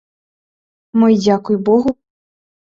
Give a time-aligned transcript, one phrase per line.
[0.97, 1.95] Мо й дзякуй богу?